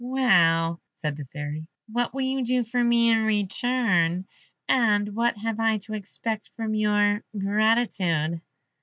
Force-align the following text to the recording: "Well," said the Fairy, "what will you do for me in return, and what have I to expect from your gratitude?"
"Well," 0.03 0.81
said 0.95 1.15
the 1.15 1.25
Fairy, 1.25 1.67
"what 1.85 2.11
will 2.11 2.23
you 2.23 2.43
do 2.43 2.63
for 2.63 2.83
me 2.83 3.11
in 3.11 3.23
return, 3.23 4.25
and 4.67 5.07
what 5.15 5.37
have 5.37 5.59
I 5.59 5.77
to 5.77 5.93
expect 5.93 6.49
from 6.55 6.73
your 6.73 7.23
gratitude?" 7.37 8.41